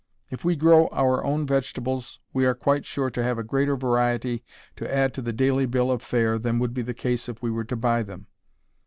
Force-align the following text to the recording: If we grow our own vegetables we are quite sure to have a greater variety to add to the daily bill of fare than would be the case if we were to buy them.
If 0.31 0.43
we 0.43 0.55
grow 0.55 0.87
our 0.87 1.23
own 1.23 1.45
vegetables 1.45 2.19
we 2.33 2.43
are 2.47 2.55
quite 2.55 2.87
sure 2.87 3.11
to 3.11 3.21
have 3.21 3.37
a 3.37 3.43
greater 3.43 3.75
variety 3.75 4.43
to 4.77 4.91
add 4.91 5.13
to 5.13 5.21
the 5.21 5.31
daily 5.31 5.67
bill 5.67 5.91
of 5.91 6.01
fare 6.01 6.39
than 6.39 6.57
would 6.57 6.73
be 6.73 6.81
the 6.81 6.95
case 6.95 7.29
if 7.29 7.43
we 7.43 7.51
were 7.51 7.65
to 7.65 7.75
buy 7.75 8.01
them. 8.01 8.25